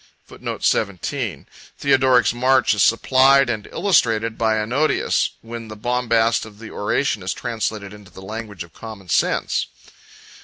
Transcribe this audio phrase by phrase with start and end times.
[0.29, 1.45] 17 17 (return)
[1.77, 5.35] [Theodoric's march is supplied and illustrated by Ennodius, (p.
[5.47, 9.67] 1598—1602,) when the bombast of the oration is translated into the language of common sense.